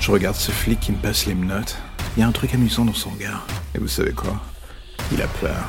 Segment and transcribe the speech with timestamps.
[0.00, 1.76] Je regarde ce flic qui me passe les menottes.
[2.16, 3.46] Il y a un truc amusant dans son regard.
[3.74, 4.40] Et vous savez quoi?
[5.12, 5.62] Il a peur.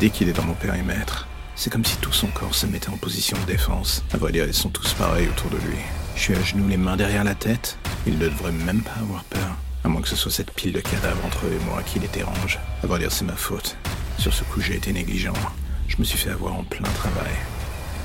[0.00, 2.96] Dès qu'il est dans mon périmètre, c'est comme si tout son corps se mettait en
[2.96, 4.02] position de défense.
[4.12, 5.78] À vrai dire, ils sont tous pareils autour de lui.
[6.16, 7.78] Je suis à genoux, les mains derrière la tête.
[8.08, 9.56] Il ne devrait même pas avoir peur.
[9.84, 12.08] À moins que ce soit cette pile de cadavres entre eux et moi qui les
[12.08, 12.58] dérange.
[12.82, 13.76] À vrai dire, c'est ma faute.
[14.18, 15.32] Sur ce coup, j'ai été négligent.
[15.86, 17.32] Je me suis fait avoir en plein travail.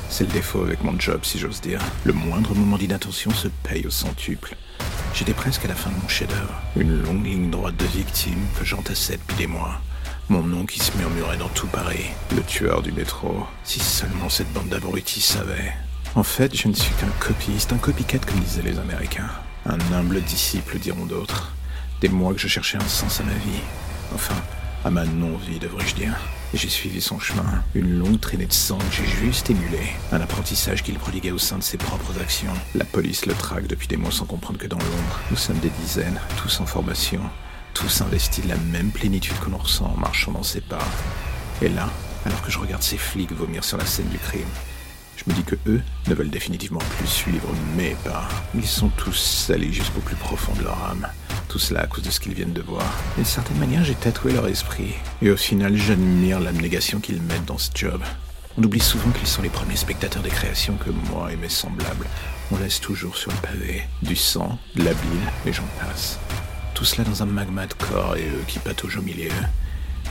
[0.09, 1.82] C'est le défaut avec mon job, si j'ose dire.
[2.04, 4.55] Le moindre moment d'inattention se paye au centuple.
[5.14, 6.62] J'étais presque à la fin de mon chef-d'œuvre.
[6.75, 9.81] Une longue ligne droite de victimes que j'entassais depuis des mois.
[10.30, 12.05] Mon nom qui se murmurait dans tout Paris.
[12.34, 13.45] Le tueur du métro.
[13.63, 15.73] Si seulement cette bande d'abrutis savait.
[16.16, 19.30] En fait, je ne suis qu'un copiste, un copycat comme disaient les Américains.
[19.66, 21.54] Un humble disciple, diront d'autres.
[21.99, 23.62] Des mois que je cherchais un sens à ma vie.
[24.16, 24.35] Enfin,
[24.84, 26.16] à ma non-vie, devrais-je dire.
[26.53, 29.80] J'ai suivi son chemin, une longue traînée de sang que j'ai juste émulé,
[30.12, 32.54] un apprentissage qu'il prodiguait au sein de ses propres actions.
[32.76, 35.70] La police le traque depuis des mois sans comprendre que dans l'ombre, nous sommes des
[35.70, 37.21] dizaines, tous en formation,
[37.73, 40.85] tous investis de la même plénitude que l'on ressent en marchant dans ses pas.
[41.62, 41.90] Et là,
[42.26, 44.49] alors que je regarde ces flics vomir sur la scène du crime,
[45.15, 48.27] je me dis que eux ne veulent définitivement plus suivre mes pas.
[48.55, 51.07] Ils sont tous salés jusqu'au plus profond de leur âme.
[51.52, 52.85] Tout cela à cause de ce qu'ils viennent de voir.
[53.18, 54.94] D'une certaine manière, j'ai tatoué leur esprit.
[55.21, 58.02] Et au final, j'admire l'abnégation qu'ils mettent dans ce job.
[58.58, 62.08] On oublie souvent qu'ils sont les premiers spectateurs des créations que moi et mes semblables,
[62.54, 63.84] on laisse toujours sur le pavé.
[64.02, 66.19] Du sang, de la bile, et j'en passe.
[66.74, 69.28] Tout cela dans un magma de corps et eux qui pataugent au milieu.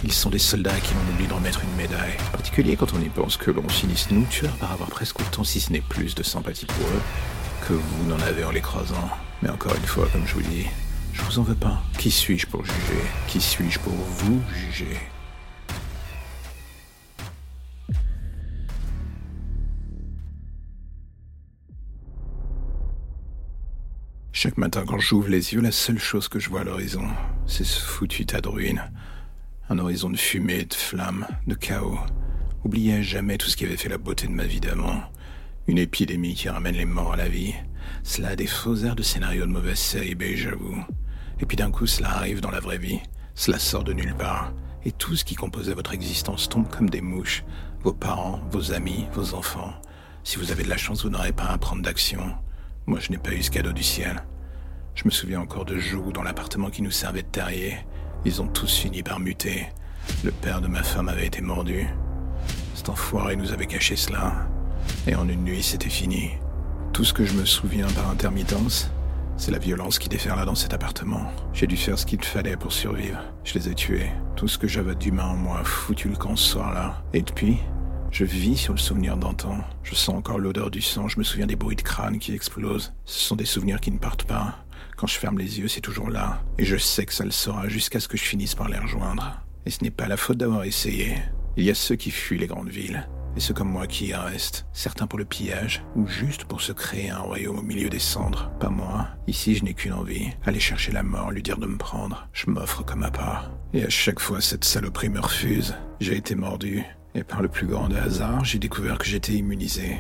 [0.04, 2.18] Ils sont des soldats qui l'on oublie de remettre une médaille.
[2.28, 5.44] En particulier quand on y pense que l'on finisse nous tueurs par avoir presque autant,
[5.44, 7.02] si ce n'est plus, de sympathie pour eux
[7.66, 9.08] que vous n'en avez en les croisant.
[9.40, 10.66] Mais encore une fois, comme je vous dis,
[11.20, 11.82] je vous en veux pas.
[11.98, 13.02] Qui suis-je pour juger?
[13.28, 14.96] Qui suis-je pour vous juger?
[24.32, 27.06] Chaque matin quand j'ouvre les yeux, la seule chose que je vois à l'horizon,
[27.46, 28.82] c'est ce foutu tas de ruines
[29.70, 31.98] un horizon de fumée, de flammes, de chaos.
[32.64, 35.00] Oubliez à jamais tout ce qui avait fait la beauté de ma vie d'avant.
[35.68, 37.54] Une épidémie qui ramène les morts à la vie.
[38.02, 40.84] Cela a des faux airs de scénario de mauvaise série B, j'avoue.
[41.40, 43.00] Et puis d'un coup, cela arrive dans la vraie vie.
[43.34, 44.52] Cela sort de nulle part.
[44.84, 47.44] Et tout ce qui composait votre existence tombe comme des mouches.
[47.82, 49.72] Vos parents, vos amis, vos enfants.
[50.22, 52.34] Si vous avez de la chance, vous n'aurez pas à prendre d'action.
[52.86, 54.22] Moi, je n'ai pas eu ce cadeau du ciel.
[54.94, 57.78] Je me souviens encore de jours dans l'appartement qui nous servait de terrier.
[58.24, 59.68] Ils ont tous fini par muter.
[60.24, 61.86] Le père de ma femme avait été mordu.
[62.74, 64.46] Cet enfoiré nous avait caché cela.
[65.06, 66.32] Et en une nuit, c'était fini.
[66.92, 68.90] Tout ce que je me souviens par intermittence,
[69.40, 71.32] c'est la violence qui déferla dans cet appartement.
[71.54, 73.18] J'ai dû faire ce qu'il fallait pour survivre.
[73.42, 74.10] Je les ai tués.
[74.36, 77.02] Tout ce que j'avais d'humain en moi foutu le camp ce soir-là.
[77.14, 77.56] Et depuis,
[78.10, 79.56] je vis sur le souvenir d'antan.
[79.82, 82.92] Je sens encore l'odeur du sang, je me souviens des bruits de crâne qui explosent.
[83.06, 84.58] Ce sont des souvenirs qui ne partent pas.
[84.98, 86.42] Quand je ferme les yeux, c'est toujours là.
[86.58, 89.40] Et je sais que ça le sera jusqu'à ce que je finisse par les rejoindre.
[89.64, 91.16] Et ce n'est pas la faute d'avoir essayé.
[91.56, 93.08] Il y a ceux qui fuient les grandes villes.
[93.36, 94.66] Et ceux comme moi qui y restent.
[94.72, 98.50] Certains pour le pillage, ou juste pour se créer un royaume au milieu des cendres.
[98.58, 99.08] Pas moi.
[99.26, 100.30] Ici, je n'ai qu'une envie.
[100.44, 102.28] Aller chercher la mort, lui dire de me prendre.
[102.32, 103.50] Je m'offre comme à part.
[103.72, 105.74] Et à chaque fois, cette saloperie me refuse.
[106.00, 106.84] J'ai été mordu.
[107.14, 109.98] Et par le plus grand des hasards, j'ai découvert que j'étais immunisé.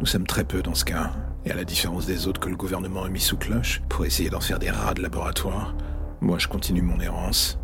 [0.00, 1.12] Nous sommes très peu dans ce cas.
[1.44, 4.30] Et à la différence des autres que le gouvernement a mis sous cloche pour essayer
[4.30, 5.74] d'en faire des rats de laboratoire,
[6.20, 7.58] moi je continue mon errance.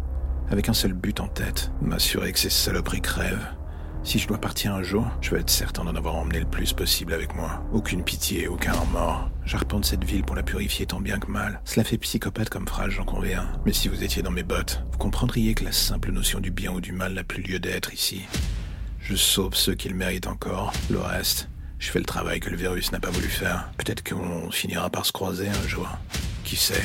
[0.50, 3.46] Avec un seul but en tête, m'assurer que ces saloperies crèvent.
[4.04, 6.74] Si je dois partir un jour, je veux être certain d'en avoir emmené le plus
[6.74, 7.64] possible avec moi.
[7.72, 9.30] Aucune pitié, aucun remords.
[9.46, 11.60] J'arpente cette ville pour la purifier tant bien que mal.
[11.64, 13.48] Cela fait psychopathe comme phrase, j'en conviens.
[13.64, 16.70] Mais si vous étiez dans mes bottes, vous comprendriez que la simple notion du bien
[16.70, 18.22] ou du mal n'a plus lieu d'être ici.
[19.00, 20.74] Je sauve ceux qui le méritent encore.
[20.90, 21.48] Le reste,
[21.78, 23.70] je fais le travail que le virus n'a pas voulu faire.
[23.78, 25.88] Peut-être qu'on finira par se croiser un jour.
[26.44, 26.84] Qui sait?